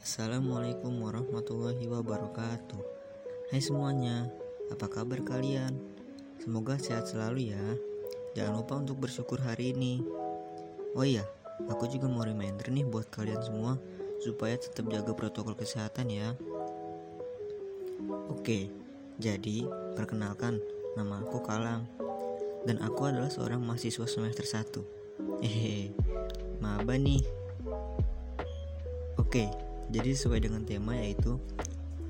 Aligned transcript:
Assalamualaikum 0.00 0.96
warahmatullahi 1.04 1.84
wabarakatuh. 1.84 2.80
Hai 3.52 3.60
semuanya, 3.60 4.32
apa 4.72 4.88
kabar 4.88 5.20
kalian? 5.20 5.76
Semoga 6.40 6.80
sehat 6.80 7.12
selalu 7.12 7.52
ya. 7.52 7.64
Jangan 8.32 8.64
lupa 8.64 8.80
untuk 8.80 8.96
bersyukur 8.96 9.36
hari 9.44 9.76
ini. 9.76 10.00
Oh 10.96 11.04
iya, 11.04 11.20
aku 11.68 11.84
juga 11.92 12.08
mau 12.08 12.24
reminder 12.24 12.72
nih 12.72 12.88
buat 12.88 13.12
kalian 13.12 13.44
semua 13.44 13.76
Supaya 14.24 14.56
tetap 14.56 14.88
jaga 14.88 15.12
protokol 15.12 15.52
kesehatan 15.52 16.08
ya. 16.08 16.32
Oke, 18.32 18.72
jadi 19.20 19.68
perkenalkan 20.00 20.64
nama 20.96 21.20
aku 21.20 21.44
Kalang. 21.44 21.84
Dan 22.64 22.80
aku 22.80 23.04
adalah 23.04 23.28
seorang 23.28 23.60
mahasiswa 23.60 24.08
semester 24.08 24.48
1 24.48 25.44
Hehehe, 25.44 25.92
maba 26.56 26.96
nih. 26.96 27.20
Oke, 29.20 29.69
jadi 29.90 30.14
sesuai 30.14 30.46
dengan 30.46 30.62
tema 30.62 30.94
yaitu 30.94 31.36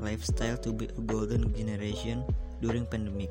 Lifestyle 0.00 0.56
to 0.56 0.72
be 0.72 0.88
a 0.88 1.02
golden 1.04 1.52
generation 1.52 2.24
during 2.64 2.88
pandemic 2.88 3.28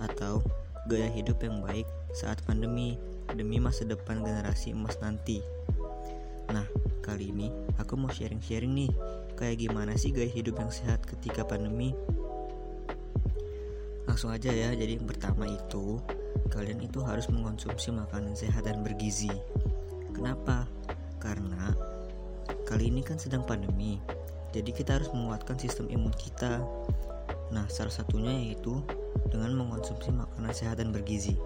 atau 0.00 0.44
gaya 0.88 1.08
hidup 1.08 1.40
yang 1.40 1.60
baik 1.64 1.88
saat 2.12 2.40
pandemi 2.44 3.00
demi 3.32 3.56
masa 3.56 3.88
depan 3.88 4.20
generasi 4.20 4.76
emas 4.76 5.00
nanti. 5.00 5.40
Nah, 6.52 6.66
kali 7.00 7.32
ini 7.32 7.48
aku 7.80 7.96
mau 7.96 8.12
sharing-sharing 8.12 8.76
nih 8.76 8.92
kayak 9.40 9.60
gimana 9.64 9.96
sih 9.96 10.12
gaya 10.12 10.28
hidup 10.28 10.60
yang 10.60 10.68
sehat 10.68 11.00
ketika 11.08 11.48
pandemi. 11.48 11.96
Langsung 14.04 14.34
aja 14.34 14.52
ya, 14.52 14.76
jadi 14.76 15.00
yang 15.00 15.08
pertama 15.08 15.48
itu 15.48 16.02
kalian 16.52 16.82
itu 16.84 17.00
harus 17.00 17.30
mengonsumsi 17.32 17.94
makanan 17.94 18.36
sehat 18.36 18.66
dan 18.68 18.82
bergizi. 18.84 19.30
Kenapa? 20.12 20.66
Karena 21.22 21.72
Kali 22.66 22.90
ini 22.90 23.02
kan 23.02 23.18
sedang 23.18 23.42
pandemi, 23.46 23.98
jadi 24.50 24.70
kita 24.74 24.98
harus 24.98 25.10
menguatkan 25.14 25.58
sistem 25.58 25.86
imun 25.90 26.14
kita. 26.14 26.62
Nah, 27.50 27.66
salah 27.66 27.90
satunya 27.90 28.30
yaitu 28.30 28.82
dengan 29.30 29.54
mengonsumsi 29.54 30.10
makanan 30.14 30.54
sehat 30.54 30.78
dan 30.78 30.94
bergizi. 30.94 31.38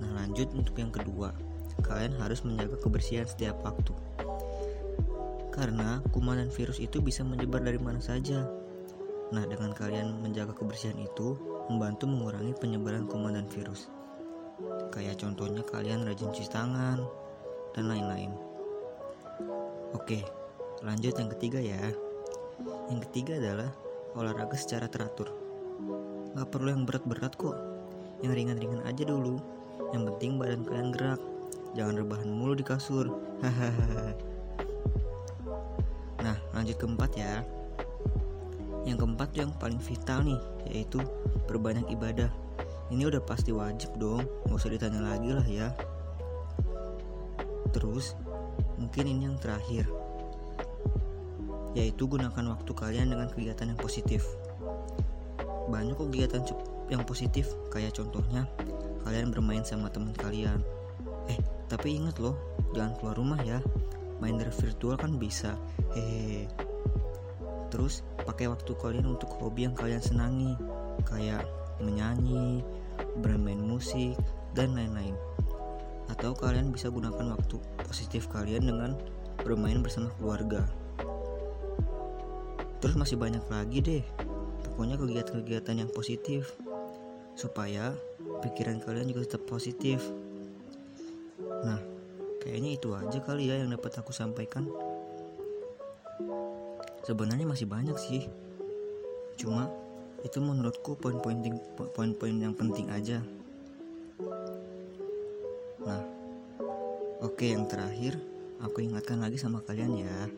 Nah, 0.00 0.24
lanjut 0.24 0.48
untuk 0.56 0.76
yang 0.80 0.92
kedua, 0.92 1.32
kalian 1.84 2.16
harus 2.20 2.44
menjaga 2.44 2.80
kebersihan 2.80 3.28
setiap 3.28 3.60
waktu. 3.64 3.92
Karena 5.52 6.00
kuman 6.12 6.40
dan 6.40 6.50
virus 6.52 6.80
itu 6.80 7.04
bisa 7.04 7.20
menyebar 7.24 7.60
dari 7.60 7.76
mana 7.76 8.00
saja. 8.00 8.48
Nah, 9.30 9.44
dengan 9.44 9.76
kalian 9.76 10.24
menjaga 10.24 10.56
kebersihan 10.56 10.96
itu, 10.96 11.36
membantu 11.68 12.08
mengurangi 12.08 12.56
penyebaran 12.56 13.04
kuman 13.04 13.36
dan 13.36 13.46
virus. 13.52 13.92
Kayak 14.92 15.20
contohnya 15.20 15.64
kalian 15.64 16.04
rajin 16.04 16.32
cuci 16.32 16.50
tangan, 16.50 17.04
dan 17.76 17.84
lain-lain. 17.86 18.49
Oke, 19.90 20.22
lanjut 20.86 21.18
yang 21.18 21.30
ketiga 21.34 21.58
ya. 21.58 21.82
Yang 22.86 23.10
ketiga 23.10 23.42
adalah 23.42 23.70
olahraga 24.14 24.54
secara 24.54 24.86
teratur. 24.86 25.34
Gak 26.38 26.48
perlu 26.50 26.70
yang 26.70 26.86
berat-berat 26.86 27.34
kok, 27.34 27.58
yang 28.22 28.30
ringan-ringan 28.30 28.86
aja 28.86 29.02
dulu. 29.02 29.42
Yang 29.90 30.14
penting 30.14 30.38
badan 30.38 30.62
kalian 30.62 30.90
gerak, 30.94 31.20
jangan 31.74 31.98
rebahan 31.98 32.30
mulu 32.30 32.54
di 32.54 32.64
kasur. 32.66 33.10
Nah, 36.20 36.36
lanjut 36.52 36.76
keempat 36.76 37.16
ya. 37.16 37.40
Yang 38.84 38.98
keempat 39.00 39.30
yang 39.40 39.50
paling 39.56 39.80
vital 39.80 40.20
nih, 40.20 40.40
yaitu 40.68 41.00
berbanyak 41.48 41.88
ibadah. 41.96 42.28
Ini 42.92 43.08
udah 43.08 43.24
pasti 43.24 43.56
wajib 43.56 43.96
dong, 43.96 44.28
nggak 44.44 44.60
usah 44.60 44.68
ditanya 44.68 45.00
lagi 45.00 45.32
lah 45.32 45.46
ya. 45.48 45.72
Terus 47.72 48.12
Mungkin 48.80 49.04
ini 49.04 49.28
yang 49.28 49.36
terakhir, 49.36 49.84
yaitu 51.76 52.08
gunakan 52.08 52.56
waktu 52.56 52.72
kalian 52.72 53.12
dengan 53.12 53.28
kegiatan 53.28 53.68
yang 53.68 53.76
positif. 53.76 54.24
Banyak 55.68 56.00
kegiatan 56.00 56.42
yang 56.88 57.04
positif, 57.04 57.52
kayak 57.68 57.94
contohnya 57.94 58.48
kalian 59.04 59.30
bermain 59.30 59.62
sama 59.62 59.92
teman 59.92 60.16
kalian. 60.16 60.64
Eh, 61.28 61.38
tapi 61.68 62.00
ingat 62.00 62.18
loh, 62.18 62.34
jangan 62.72 62.96
keluar 62.96 63.14
rumah 63.20 63.40
ya. 63.44 63.60
Main 64.18 64.40
dari 64.40 64.50
virtual 64.50 64.96
kan 64.96 65.20
bisa. 65.20 65.54
Hehehe. 65.92 66.48
Terus 67.70 68.02
pakai 68.24 68.50
waktu 68.50 68.72
kalian 68.74 69.06
untuk 69.06 69.30
hobi 69.38 69.68
yang 69.68 69.76
kalian 69.76 70.02
senangi, 70.02 70.56
kayak 71.06 71.46
menyanyi, 71.78 72.64
bermain 73.22 73.62
musik, 73.62 74.18
dan 74.56 74.74
lain-lain 74.74 75.14
atau 76.10 76.34
kalian 76.34 76.74
bisa 76.74 76.90
gunakan 76.90 77.38
waktu 77.38 77.56
positif 77.86 78.26
kalian 78.34 78.66
dengan 78.66 78.98
bermain 79.40 79.78
bersama 79.80 80.10
keluarga. 80.18 80.66
Terus 82.82 82.96
masih 82.96 83.16
banyak 83.20 83.44
lagi 83.46 83.78
deh, 83.80 84.04
pokoknya 84.66 84.96
kegiatan-kegiatan 84.98 85.86
yang 85.86 85.90
positif 85.92 86.50
supaya 87.38 87.94
pikiran 88.42 88.82
kalian 88.82 89.12
juga 89.12 89.28
tetap 89.28 89.46
positif. 89.46 90.00
Nah, 91.64 91.80
kayaknya 92.40 92.76
itu 92.76 92.88
aja 92.96 93.20
kali 93.20 93.52
ya 93.52 93.60
yang 93.60 93.70
dapat 93.72 94.00
aku 94.00 94.12
sampaikan. 94.16 94.64
Sebenarnya 97.04 97.48
masih 97.48 97.68
banyak 97.68 97.96
sih, 97.96 98.28
cuma 99.40 99.68
itu 100.20 100.36
menurutku 100.36 100.96
poin-poin 101.00 102.36
yang 102.36 102.52
penting 102.52 102.92
aja. 102.92 103.24
Oke 107.40 107.56
yang 107.56 107.64
terakhir, 107.64 108.20
aku 108.60 108.84
ingatkan 108.84 109.16
lagi 109.16 109.40
sama 109.40 109.64
kalian 109.64 109.96
ya, 109.96 110.28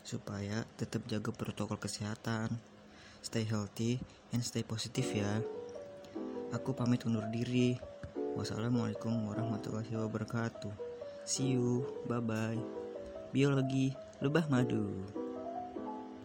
supaya 0.00 0.64
tetap 0.80 1.04
jaga 1.04 1.28
protokol 1.28 1.76
kesehatan, 1.76 2.56
stay 3.20 3.44
healthy 3.44 4.00
and 4.32 4.40
stay 4.40 4.64
positif 4.64 5.12
ya. 5.12 5.28
Aku 6.56 6.72
pamit 6.72 7.04
undur 7.04 7.28
diri. 7.28 7.76
Wassalamualaikum 8.32 9.12
warahmatullahi 9.28 9.92
wabarakatuh. 9.92 10.72
See 11.28 11.52
you, 11.52 11.84
bye 12.08 12.24
bye. 12.24 12.64
Biologi 13.28 13.92
lebah 14.24 14.48
madu. 14.48 14.96